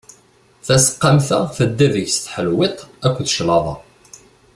[0.65, 3.75] Tasqamt-a tedda deg-s tḥelwiḍt akked claḍa.